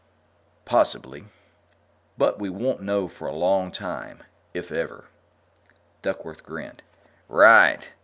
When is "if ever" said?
4.51-5.05